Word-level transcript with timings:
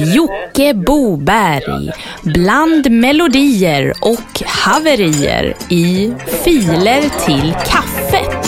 Jocke 0.00 0.74
Boberg 0.74 1.92
bland 2.22 2.90
melodier 2.90 3.92
och 4.00 4.42
haverier 4.46 5.56
i 5.68 6.12
Filer 6.44 7.02
till 7.26 7.54
kaffet. 7.66 8.39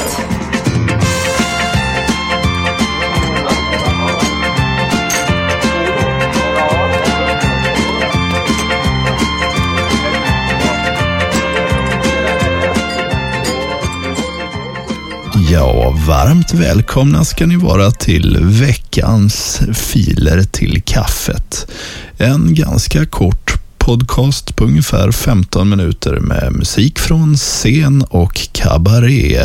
Ja, 15.53 15.95
varmt 16.07 16.55
välkomna 16.55 17.25
ska 17.25 17.46
ni 17.46 17.57
vara 17.57 17.91
till 17.91 18.39
veckans 18.41 19.61
filer 19.75 20.43
till 20.43 20.82
kaffet. 20.82 21.71
En 22.17 22.54
ganska 22.54 23.07
kort 23.07 23.53
podcast 23.79 24.57
på 24.57 24.64
ungefär 24.64 25.12
15 25.12 25.68
minuter 25.68 26.21
med 26.21 26.53
musik 26.53 26.99
från 26.99 27.36
scen 27.36 28.04
och 28.11 28.49
kabaré. 28.53 29.39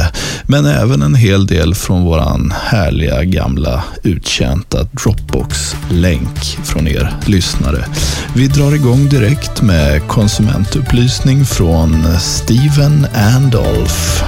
Men 0.44 0.66
även 0.66 1.02
en 1.02 1.16
hel 1.16 1.48
del 1.48 1.76
från 1.76 2.04
våran 2.04 2.54
härliga 2.62 3.24
gamla 3.24 3.84
uttjänta 4.04 4.84
Dropbox-länk 4.84 6.40
från 6.64 6.88
er 6.88 7.14
lyssnare. 7.26 7.86
Vi 8.34 8.48
drar 8.48 8.76
igång 8.76 9.10
direkt 9.10 9.62
med 9.62 10.08
konsumentupplysning 10.08 11.46
från 11.46 12.20
Steven 12.20 13.08
Andolf. 13.14 14.24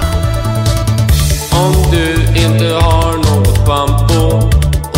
Om 1.70 1.90
du 1.90 2.40
inte 2.40 2.64
har 2.64 3.12
något 3.16 3.58
schampo 3.58 4.48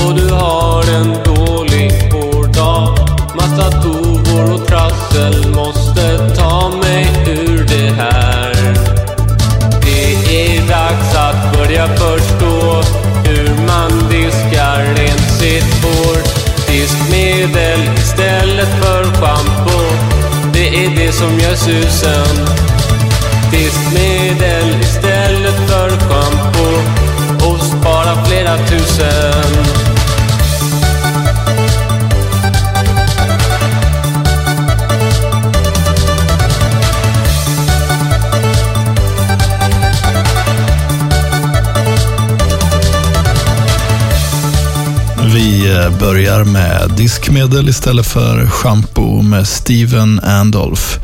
och 0.07 0.15
du 0.15 0.29
har 0.35 0.83
en 0.95 1.17
dålig 1.25 1.93
hårdag 2.13 2.99
Massa 3.37 3.71
tovor 3.71 4.55
och 4.55 4.67
trassel 4.67 5.55
måste 5.55 6.35
ta 6.37 6.69
mig 6.83 7.07
ur 7.27 7.67
det 7.69 7.93
här. 8.03 8.55
Det 9.83 10.57
är 10.57 10.69
dags 10.69 11.15
att 11.17 11.59
börja 11.59 11.89
förstå 11.89 12.83
hur 13.25 13.67
man 13.67 14.11
diskar 14.11 14.95
rent 14.95 15.31
sitt 15.41 15.85
hår 15.85 16.17
Diskmedel 16.67 17.81
istället 17.97 18.69
för 18.83 19.05
schampo. 19.05 19.79
Det 20.53 20.85
är 20.85 20.91
det 20.97 21.13
som 21.13 21.39
gör 21.39 21.55
susen. 21.55 22.49
Diskmedel 23.51 24.81
istället 24.81 25.02
sen. 29.03 29.53
Vi 45.35 45.71
eh, 45.71 45.99
börjar 45.99 46.45
med 46.45 46.91
diskmedel 46.97 47.69
istället 47.69 48.07
för 48.07 48.47
shampoo 48.47 49.23
med 49.23 49.49
Steven 49.49 50.21
Andolf. 50.21 50.99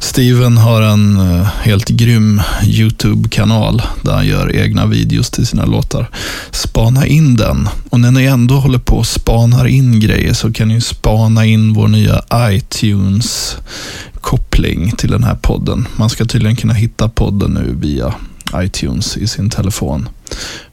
Steven 0.00 0.56
har 0.56 0.82
en 0.82 1.20
eh, 1.20 1.46
helt 1.46 1.88
grym 1.88 2.42
YouTube-kanal 2.64 3.82
där 4.02 4.12
han 4.12 4.26
gör 4.26 4.56
egna 4.56 4.86
videos 4.86 5.30
till 5.30 5.46
sina 5.46 5.64
låtar. 5.64 6.10
Spana 6.50 7.06
in 7.06 7.36
den. 7.36 7.68
Och 7.90 8.00
när 8.00 8.10
ni 8.10 8.24
ändå 8.24 8.54
håller 8.54 8.78
på 8.78 8.96
och 8.96 9.06
spanar 9.06 9.66
in 9.66 10.00
grejer 10.00 10.34
så 10.34 10.52
kan 10.52 10.68
ni 10.68 10.80
spana 10.80 11.46
in 11.46 11.74
vår 11.74 11.88
nya 11.88 12.20
iTunes-koppling 12.32 14.96
till 14.96 15.10
den 15.10 15.24
här 15.24 15.34
podden. 15.34 15.88
Man 15.96 16.10
ska 16.10 16.24
tydligen 16.24 16.56
kunna 16.56 16.74
hitta 16.74 17.08
podden 17.08 17.50
nu 17.50 17.74
via 17.80 18.14
iTunes 18.54 19.16
i 19.16 19.26
sin 19.26 19.50
telefon. 19.50 20.08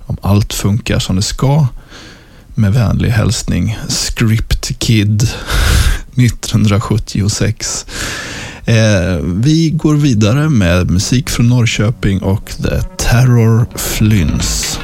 Om 0.06 0.18
allt 0.22 0.54
funkar 0.54 1.00
som 1.00 1.16
det 1.16 1.22
ska. 1.22 1.68
Med 2.56 2.74
vänlig 2.74 3.10
hälsning 3.10 3.78
Script 3.90 4.80
Kid 4.80 5.22
1976. 6.16 7.86
Eh, 8.66 9.20
vi 9.24 9.70
går 9.70 9.96
vidare 9.96 10.50
med 10.50 10.92
musik 10.92 11.30
från 11.30 11.50
Norrköping 11.50 12.22
och 12.22 12.52
The 12.64 12.82
Terror 12.98 13.66
Flynns. 13.76 14.80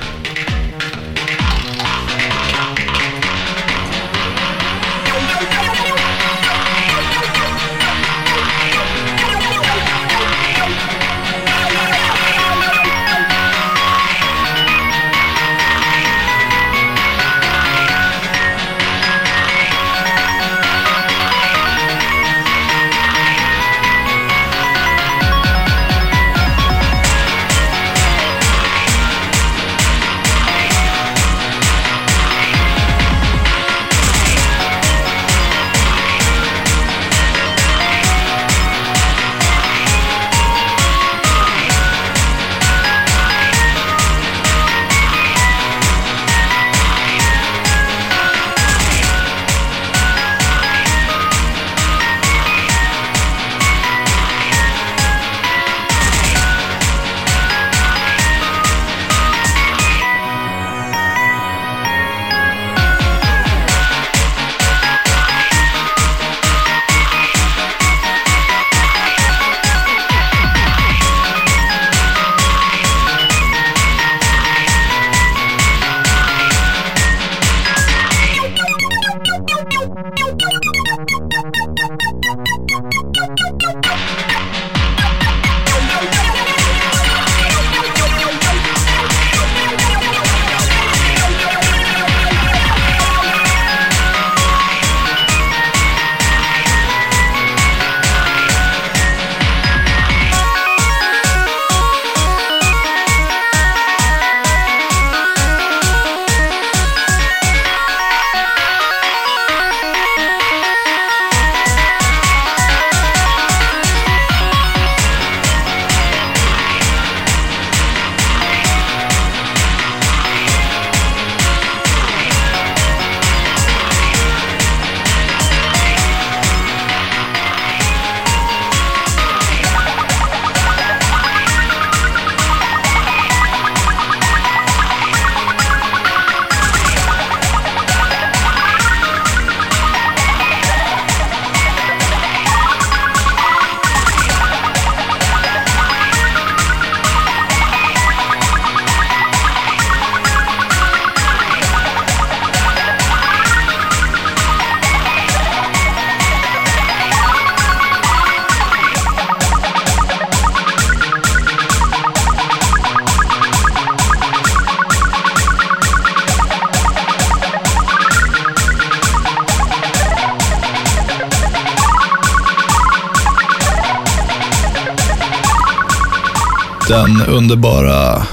Den 176.92 177.22
underbara 177.22 178.28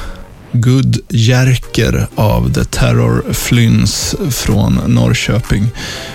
Good 0.52 0.98
Jerker 1.08 2.06
av 2.14 2.52
The 2.54 2.64
Terror 2.64 3.32
Flynns 3.32 4.14
från 4.30 4.80
Norrköping. 4.86 5.66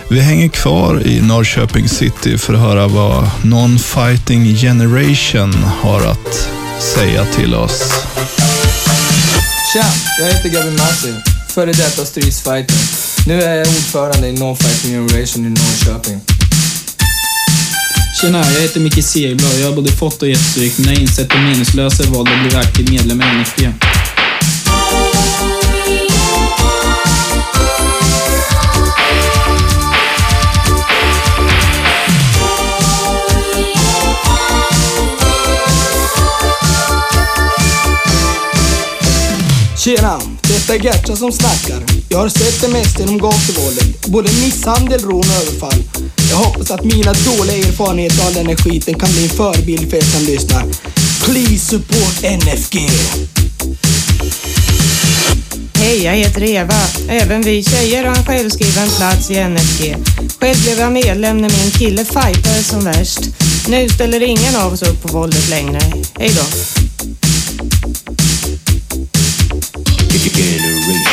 Vi 0.10 0.20
hänger 0.20 0.50
kvar 0.50 1.08
i 1.08 1.22
Norrköping 1.22 1.90
city 1.90 2.38
för 2.38 2.54
att 2.54 2.60
höra 2.60 2.88
vad 2.88 3.30
Non-Fighting 3.44 4.56
Generation 4.56 5.54
har 5.54 6.02
att 6.02 6.50
säga 6.96 7.26
till 7.26 7.56
oss. 7.56 8.06
Tja, 9.74 9.86
jag 10.20 10.34
heter 10.34 10.50
Gavin 10.50 10.76
Martin, 10.76 11.22
före 11.50 11.72
detta 11.72 12.06
stridsfighter. 12.06 12.76
Nu 13.28 13.42
är 13.42 13.56
jag 13.56 13.68
ordförande 13.68 14.28
i 14.28 14.34
Non-Fighting 14.34 14.92
Generation 14.92 15.46
i 15.46 15.50
Norrköping. 15.50 16.33
Tjena, 18.24 18.38
jag 18.38 18.62
heter 18.62 18.80
Micke 18.80 19.04
Segerblad. 19.04 19.60
Jag 19.60 19.68
har 19.68 19.76
både 19.76 19.92
fått 19.92 20.22
och 20.22 20.28
gett 20.28 20.40
stryk, 20.40 20.78
men 20.78 20.88
jag 20.88 20.96
har 20.96 21.02
insett 21.02 21.30
det 21.30 21.38
meningslösa 21.38 22.04
i 22.04 22.08
valet 22.08 22.34
att 22.34 22.50
bli 22.50 22.58
aktiv 22.60 22.92
medlem 22.92 23.22
i 23.22 23.26
NFP. 23.26 23.70
Tjena, 39.78 40.20
detta 40.68 40.76
är 40.76 40.94
Gertra 40.94 41.16
som 41.16 41.32
snackar. 41.32 41.84
Jag 42.10 42.18
har 42.18 42.30
sett 42.30 42.62
det 42.62 42.68
mesta 42.68 43.04
inom 43.04 43.18
gatuvåldet. 43.18 44.08
Både 44.08 44.30
misshandel, 44.32 45.02
rån 45.02 45.20
och 45.20 45.26
överfall. 45.26 45.84
Jag 46.30 46.38
hoppas 46.38 46.72
att 46.72 46.84
mina 46.84 47.14
dåliga 47.14 47.58
erfarenheter 47.68 48.28
av 48.28 48.34
den 48.34 48.48
här 48.48 48.56
skiten 48.56 49.00
kan 49.00 49.12
bli 49.12 49.24
en 49.24 49.30
förebild 49.30 49.90
för 49.90 49.98
er 49.98 50.02
som 50.02 50.24
lyssnar. 50.24 50.64
Please 51.26 51.66
support 51.66 52.22
NFG! 52.22 52.90
Hej, 55.74 56.04
jag 56.04 56.14
heter 56.14 56.44
Eva. 56.44 56.82
Även 57.10 57.42
vi 57.42 57.64
tjejer 57.64 58.06
har 58.06 58.16
en 58.16 58.26
självskriven 58.26 58.90
plats 58.90 59.32
i 59.32 59.44
NFG. 59.44 59.96
Själv 60.40 60.64
blev 60.64 60.80
jag 60.80 60.92
medlem 60.92 61.38
när 61.38 61.50
min 61.50 61.72
kille 61.72 62.06
fightade 62.06 62.64
som 62.64 62.84
värst. 62.84 63.22
Nu 63.68 63.90
ställer 63.90 64.24
ingen 64.24 64.56
av 64.56 64.74
oss 64.74 64.82
upp 64.82 65.02
på 65.02 65.08
våldet 65.08 65.50
längre. 65.50 65.80
Hej 66.20 66.32
då. 66.36 66.73
generation. 70.34 71.13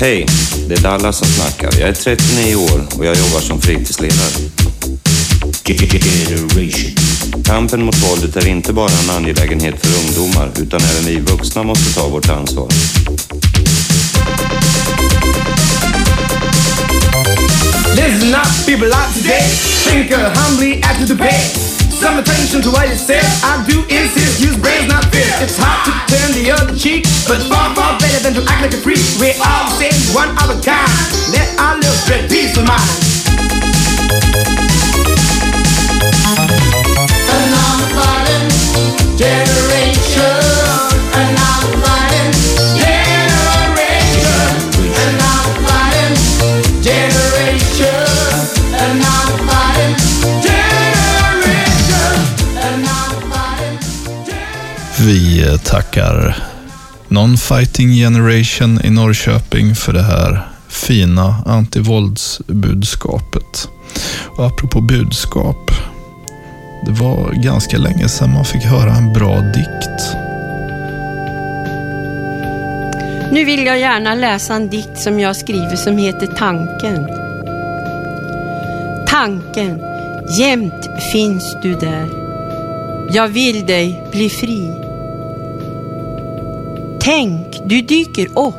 Hej, 0.00 0.26
det 0.68 0.74
är 0.74 0.82
Dallas 0.82 1.18
som 1.18 1.28
snackar. 1.28 1.80
Jag 1.80 1.88
är 1.88 1.92
39 1.94 2.56
år 2.56 2.98
och 2.98 3.06
jag 3.06 3.16
jobbar 3.16 3.40
som 3.40 3.60
fritidsledare. 3.60 4.50
Kampen 7.44 7.84
mot 7.84 7.96
våldet 7.96 8.36
är 8.36 8.48
inte 8.48 8.72
bara 8.72 8.90
en 8.90 9.10
angelägenhet 9.10 9.74
för 9.86 10.06
ungdomar 10.06 10.50
utan 10.58 10.80
även 10.80 11.04
vi 11.04 11.20
vuxna 11.20 11.62
måste 11.62 11.94
ta 11.94 12.08
vårt 12.08 12.28
ansvar. 12.28 12.68
Listen 17.96 18.34
up, 18.34 18.66
people 18.66 18.86
out 18.86 19.14
today. 19.14 19.48
Think 19.84 20.12
humbly 20.12 20.80
after 20.82 21.06
the 21.06 21.16
pay. 21.16 21.77
Some 21.98 22.16
attention 22.16 22.62
to 22.62 22.70
what 22.70 22.86
it 22.88 22.96
says. 22.96 23.26
I 23.42 23.58
do 23.66 23.82
insist, 23.90 24.40
use 24.40 24.56
brains, 24.56 24.86
not 24.86 25.04
fear. 25.10 25.26
It's 25.42 25.58
hard 25.58 25.82
to 25.82 25.92
turn 26.06 26.30
the 26.30 26.46
other 26.54 26.76
cheek, 26.78 27.02
but 27.26 27.42
far, 27.50 27.74
far 27.74 27.98
better 27.98 28.22
than 28.22 28.34
to 28.34 28.42
act 28.48 28.62
like 28.62 28.72
a 28.72 28.78
freak. 28.78 29.02
We 29.18 29.34
all 29.42 29.66
the 29.66 29.90
same, 29.90 30.14
one 30.14 30.30
of 30.38 30.46
a 30.46 30.62
kind. 30.62 30.86
Let 31.34 31.58
our 31.58 31.74
love 31.74 31.98
spread 32.06 32.30
peace 32.30 32.56
of 32.56 32.68
mind. 32.68 33.07
Vi 55.48 55.58
tackar 55.58 56.36
Non-Fighting 57.08 57.92
Generation 57.92 58.80
i 58.84 58.90
Norrköping 58.90 59.74
för 59.74 59.92
det 59.92 60.02
här 60.02 60.48
fina 60.68 61.42
antivåldsbudskapet. 61.46 63.68
Och 64.36 64.46
apropå 64.46 64.80
budskap. 64.80 65.70
Det 66.86 66.92
var 66.92 67.32
ganska 67.32 67.78
länge 67.78 68.08
sedan 68.08 68.34
man 68.34 68.44
fick 68.44 68.62
höra 68.62 68.92
en 68.92 69.12
bra 69.12 69.40
dikt. 69.40 70.16
Nu 73.32 73.44
vill 73.44 73.66
jag 73.66 73.80
gärna 73.80 74.14
läsa 74.14 74.54
en 74.54 74.68
dikt 74.68 74.98
som 74.98 75.20
jag 75.20 75.36
skriver 75.36 75.76
som 75.76 75.98
heter 75.98 76.26
Tanken. 76.26 77.08
Tanken, 79.06 79.82
jämt 80.38 80.88
finns 81.12 81.56
du 81.62 81.74
där. 81.74 82.08
Jag 83.10 83.28
vill 83.28 83.66
dig 83.66 84.02
bli 84.12 84.30
fri. 84.30 84.87
Tänk, 87.08 87.46
du 87.64 87.80
dyker 87.82 88.26
upp. 88.38 88.54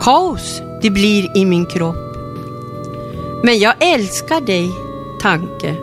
Kaos 0.00 0.62
det 0.82 0.90
blir 0.90 1.36
i 1.36 1.44
min 1.44 1.66
kropp. 1.66 2.16
Men 3.44 3.58
jag 3.58 3.74
älskar 3.80 4.40
dig, 4.40 4.70
tanke. 5.20 5.74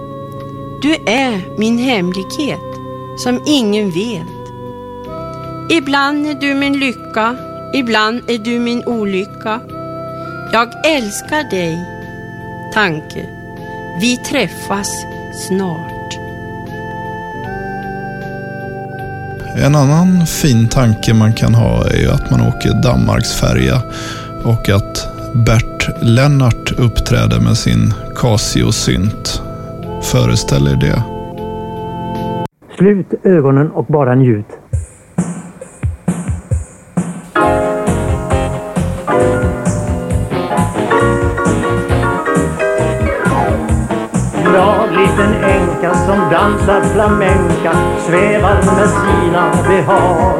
Du 0.81 0.95
är 1.05 1.57
min 1.57 1.77
hemlighet 1.77 2.71
som 3.17 3.41
ingen 3.45 3.91
vet. 3.91 4.27
Ibland 5.69 6.27
är 6.27 6.33
du 6.33 6.53
min 6.53 6.79
lycka, 6.79 7.37
ibland 7.73 8.29
är 8.29 8.37
du 8.37 8.59
min 8.59 8.83
olycka. 8.85 9.61
Jag 10.53 10.85
älskar 10.85 11.49
dig, 11.49 11.77
tanke. 12.73 13.25
Vi 14.01 14.17
träffas 14.17 14.89
snart. 15.47 16.00
En 19.55 19.75
annan 19.75 20.25
fin 20.25 20.67
tanke 20.67 21.13
man 21.13 21.33
kan 21.33 21.53
ha 21.53 21.87
är 21.87 21.97
ju 21.97 22.09
att 22.09 22.31
man 22.31 22.41
åker 22.41 22.81
Danmarksfärja 22.83 23.81
och 24.43 24.69
att 24.69 25.07
Bert 25.45 25.89
Lennart 26.01 26.71
uppträder 26.71 27.39
med 27.39 27.57
sin 27.57 27.93
Casio-synt. 28.15 29.41
Föreställ 30.01 30.67
er 30.67 30.75
det. 30.75 31.03
Slut 32.77 33.25
ögonen 33.25 33.71
och 33.71 33.85
bara 33.85 34.15
njut. 34.15 34.60
Som 46.11 46.29
dansar 46.29 46.81
flamenca 46.93 47.73
svävar 47.99 48.55
med 48.55 48.89
sina 48.89 49.51
behag. 49.67 50.39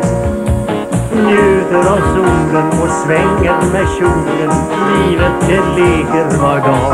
Njuter 1.14 1.92
av 1.92 2.00
solen 2.16 2.68
och 2.68 2.90
svänger 2.90 3.72
med 3.74 3.88
kjolen. 3.98 4.52
Livet 4.92 5.32
det 5.48 5.82
leker 5.82 6.42
var 6.42 6.58
dag. 6.58 6.94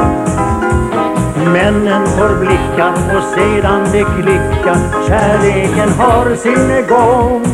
Männen 1.53 2.07
får 2.07 2.39
blickar 2.39 3.17
och 3.17 3.23
sedan 3.23 3.81
det 3.91 4.05
klickar. 4.21 5.07
Kärleken 5.07 5.89
har 5.89 6.35
sin 6.35 6.87
gång. 6.89 7.45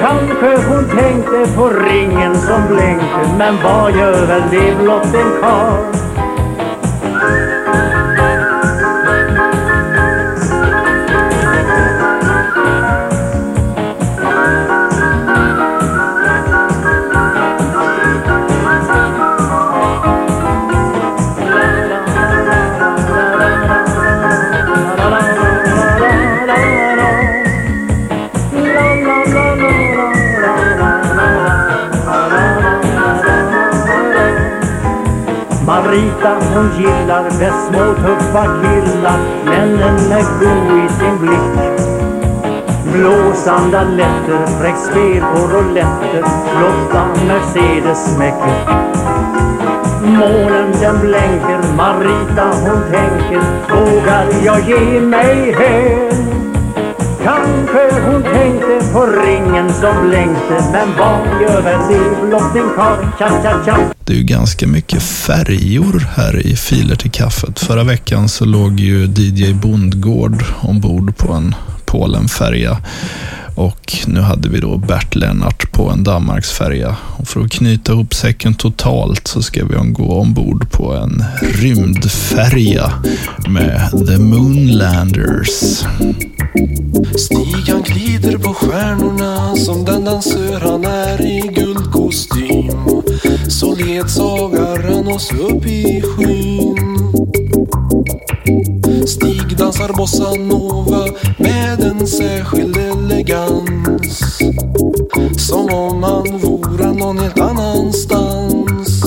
Kanske 0.00 0.68
hon 0.68 0.84
tänkte 0.84 1.56
på 1.56 1.68
ringen 1.68 2.34
som 2.34 2.66
blänkte 2.68 3.34
Men 3.38 3.54
vad 3.64 3.96
gör 3.96 4.26
väl 4.26 4.42
det 4.50 4.82
blott 4.82 5.14
en 5.14 5.42
karl? 5.42 6.17
Marita 35.68 36.38
hon 36.54 36.70
gillar 36.78 37.24
bäst 37.38 37.68
små 37.68 37.94
tuffa 37.94 38.44
killar. 38.44 39.18
Männen 39.44 40.12
är 40.12 40.24
go 40.40 40.76
i 40.84 40.88
sin 40.88 41.18
blick. 41.18 41.88
Blå 42.92 43.34
sandaletter, 43.34 44.46
fräckt 44.60 44.78
spel 44.78 45.22
på 45.34 45.40
rouletter 45.46 46.22
Flotta 46.22 47.06
Mercedes 47.26 48.18
med 48.18 48.32
klick 48.42 48.76
Månen 50.02 50.72
den 50.80 51.00
blänker, 51.00 51.76
Marita 51.76 52.44
hon 52.44 52.82
tänker. 52.90 53.42
Vågar 53.70 54.26
jag 54.44 54.60
ge 54.68 55.00
mig 55.00 55.52
hän? 55.52 56.27
Kanske 57.28 58.00
hon 58.00 58.22
tänkte 58.22 58.92
på 58.92 59.06
ringen 59.06 59.72
som 59.72 60.08
blänkte 60.08 60.64
Men 60.72 60.88
vad 60.98 61.42
gör 61.42 61.62
väl 61.62 61.80
det 61.88 62.26
blott 62.26 62.56
en 62.56 62.70
karl, 62.76 63.04
tja 63.18 63.42
tja 63.42 63.64
tja 63.64 63.78
Det 64.04 64.12
är 64.12 64.16
ju 64.16 64.22
ganska 64.22 64.66
mycket 64.66 65.02
färjor 65.02 66.08
här 66.16 66.46
i 66.46 66.56
Filer 66.56 66.96
till 66.96 67.10
kaffet. 67.10 67.58
Förra 67.58 67.84
veckan 67.84 68.28
så 68.28 68.44
låg 68.44 68.80
ju 68.80 69.04
DJ 69.04 69.52
Bondgård 69.52 70.44
ombord 70.60 71.16
på 71.16 71.32
en 71.32 71.54
Polenfärja. 71.84 72.78
Och 73.58 73.96
nu 74.06 74.20
hade 74.20 74.48
vi 74.48 74.60
då 74.60 74.76
Bert 74.76 75.14
Lennart 75.14 75.72
på 75.72 75.90
en 75.90 76.04
Danmarksfärja. 76.04 76.96
Och 77.16 77.28
för 77.28 77.40
att 77.40 77.50
knyta 77.50 77.92
ihop 77.92 78.14
säcken 78.14 78.54
totalt 78.54 79.28
så 79.28 79.42
ska 79.42 79.64
vi 79.64 79.92
gå 79.92 80.20
ombord 80.20 80.70
på 80.70 80.94
en 80.94 81.24
rymdfärja 81.40 82.92
med 83.48 83.90
The 84.06 84.18
Moonlanders. 84.18 85.84
Stig 87.16 87.68
han 87.68 87.82
glider 87.82 88.38
på 88.38 88.54
stjärnorna 88.54 89.56
som 89.56 89.84
den 89.84 90.04
dansör 90.04 90.60
han 90.60 90.84
är 90.84 91.20
i 91.20 91.40
guldkostym. 91.40 92.70
Så 93.48 93.74
ledsagar 93.74 94.94
han 94.94 95.08
oss 95.08 95.32
upp 95.32 95.66
i 95.66 96.02
skyn. 96.02 97.07
Stig 99.08 99.56
dansar 99.56 99.92
bossanova 99.96 101.06
med 101.38 101.80
en 101.80 102.06
särskild 102.06 102.76
elegans. 102.76 104.38
Som 105.36 105.74
om 105.74 106.02
han 106.02 106.38
vore 106.38 106.92
någon 106.92 107.18
helt 107.18 107.40
annanstans. 107.40 109.02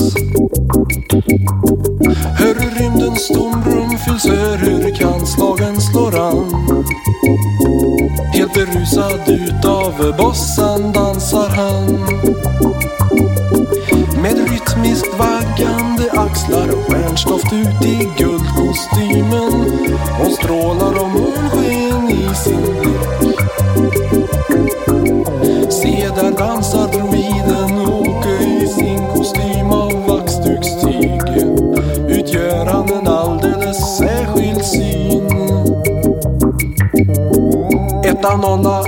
Hör 2.38 2.54
hur 2.54 2.70
rymdens 2.78 3.28
tomrum 3.28 3.98
fylls, 3.98 4.26
hör 4.26 4.56
hur 4.56 4.94
kantslagen 4.94 5.80
slår 5.80 6.18
an. 6.18 6.76
Helt 8.32 8.54
berusad 8.54 9.20
utav 9.26 10.14
bossan 10.18 10.92
dansar 10.92 11.48
han. 11.48 11.98
Med 14.22 14.50
rytmiskt 14.50 15.18
vaggan 15.18 15.81
axlar 16.32 16.68
och 16.68 16.84
stjärnstoft 16.84 17.52
ut 17.52 17.84
i 17.86 18.10
guldkostymen. 18.18 19.52
Hon 20.18 20.30
strålar 20.30 21.02
om 21.02 21.12
månsken 21.12 22.10
i 22.10 22.34
sin 22.34 22.62
blick. 22.80 23.32
Se 25.72 26.08
där 26.16 26.38
dansar 26.38 26.88
druiden 26.88 27.88
Åke 27.88 28.44
i 28.44 28.66
sin 28.66 29.06
kostym 29.14 29.70
av 29.70 30.06
vaxdukstyg. 30.06 31.22
Utgör 32.08 32.66
han 32.66 32.88
en 32.92 33.08
alldeles 33.08 33.96
särskild 33.98 34.64
syn. 34.64 35.28
Etta 38.04 38.36
nolla, 38.36 38.84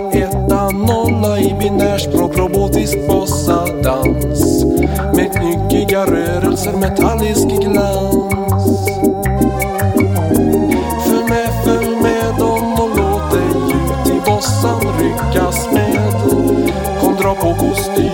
Coco 17.35 17.75
Steam. 17.75 18.14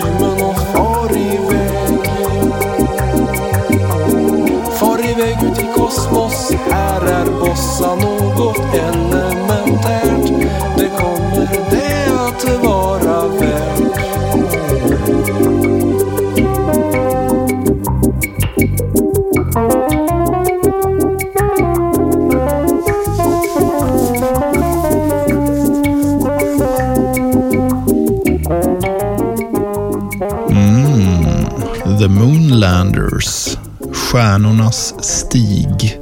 The 32.00 32.09
Moonlanders. 32.09 33.59
Stjärnornas 33.92 35.04
stig. 35.04 35.99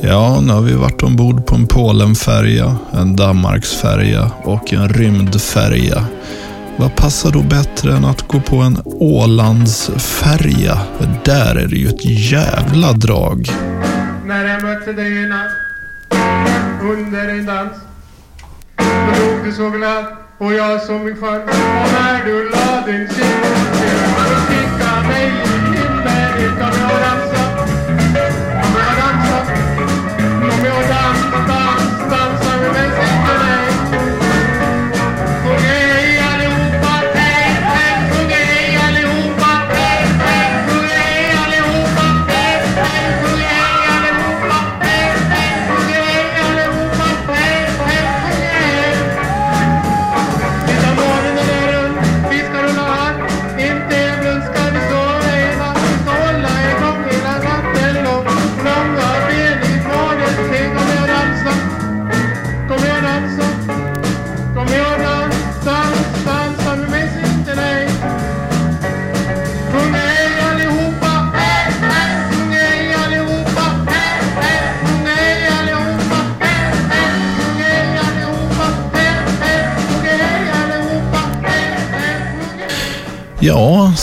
Ja, 0.00 0.40
nu 0.40 0.52
har 0.52 0.62
vi 0.62 0.72
varit 0.72 1.02
ombord 1.02 1.46
på 1.46 1.54
en 1.54 1.66
Polenfärja, 1.66 2.76
en 2.92 3.16
Danmarksfärja 3.16 4.30
och 4.44 4.72
en 4.72 4.88
rymdfärja. 4.88 6.04
Vad 6.76 6.96
passar 6.96 7.30
då 7.30 7.42
bättre 7.42 7.92
än 7.92 8.04
att 8.04 8.28
gå 8.28 8.40
på 8.40 8.56
en 8.56 8.78
Ålandsfärja? 8.84 10.78
För 10.98 11.08
där 11.24 11.56
är 11.56 11.66
det 11.66 11.76
ju 11.76 11.88
ett 11.88 12.04
jävla 12.04 12.92
drag. 12.92 13.48
När 14.26 14.44
jag 14.44 14.62
mötte 14.62 14.92
dig 14.92 15.18
en 15.18 15.28
natt 15.28 15.50
under 16.82 17.28
en 17.28 17.46
dans 17.46 17.72
Då 18.76 18.84
låg 18.84 19.44
du 19.44 19.52
så 19.52 19.70
glad 19.70 20.04
och 20.38 20.52
jag 20.52 20.82
som 20.82 21.04
min 21.04 21.16
skön 21.16 21.42
Och 21.42 21.92
när 21.92 22.24
du 22.24 22.50
la 22.50 22.86
din 22.86 23.08
kind 23.08 23.57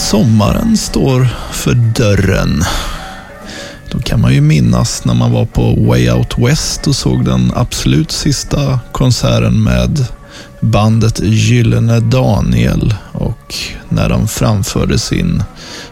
sommaren 0.06 0.78
står 0.78 1.28
för 1.52 1.74
dörren. 1.74 2.64
Då 3.92 4.00
kan 4.00 4.22
man 4.22 4.34
ju 4.34 4.42
minnas 4.42 5.06
när 5.06 5.14
man 5.14 5.32
var 5.32 5.46
på 5.46 5.76
Way 5.88 6.12
Out 6.12 6.38
West 6.38 6.88
och 6.88 6.96
såg 6.96 7.26
den 7.26 7.52
absolut 7.56 8.12
sista 8.12 8.80
konserten 8.92 9.64
med 9.64 10.06
bandet 10.60 11.20
Gyllene 11.24 12.00
Daniel 12.00 12.96
och 13.12 13.56
när 13.90 14.10
de 14.10 14.28
framförde 14.28 15.00
sin 15.00 15.44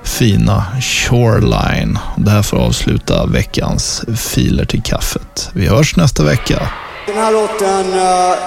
fina 0.03 0.65
Shoreline. 0.81 1.99
Det 2.17 2.31
här 2.31 2.41
får 2.41 2.57
avsluta 2.57 3.25
veckans 3.25 4.03
filer 4.17 4.65
till 4.65 4.81
kaffet. 4.81 5.49
Vi 5.53 5.67
hörs 5.67 5.95
nästa 5.95 6.23
vecka. 6.23 6.69
Den 7.07 7.15
här 7.15 7.31
låten, 7.31 7.93
eh, 7.93 8.37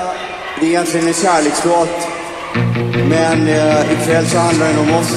det 0.60 0.66
är 0.66 0.70
egentligen 0.70 1.08
en 1.08 1.14
kärlekslåt. 1.14 2.15
Men 3.08 3.48
uh, 3.48 3.92
ikväll 3.92 4.26
så 4.26 4.38
handlar 4.38 4.68
den 4.68 4.78
om 4.78 4.94
oss. 4.94 5.16